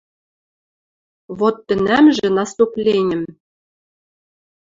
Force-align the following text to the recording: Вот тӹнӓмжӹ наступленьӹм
Вот 1.39 1.55
тӹнӓмжӹ 1.67 2.27
наступленьӹм 2.37 3.23